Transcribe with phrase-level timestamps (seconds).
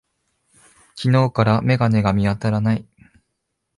[0.95, 2.87] 昨日から眼鏡が見当たらない。